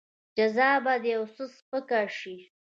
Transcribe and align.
جزا 0.37 0.71
به 0.83 0.93
دې 1.03 1.11
يو 1.15 1.23
څه 1.35 1.43
سپکه 1.55 2.01
شي. 2.17 2.37